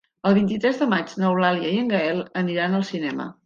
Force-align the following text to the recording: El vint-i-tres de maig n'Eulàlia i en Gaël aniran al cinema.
El 0.29 0.35
vint-i-tres 0.37 0.79
de 0.79 0.87
maig 0.93 1.13
n'Eulàlia 1.25 1.77
i 1.77 1.85
en 1.85 1.95
Gaël 1.95 2.25
aniran 2.45 2.83
al 2.83 2.91
cinema. 2.93 3.33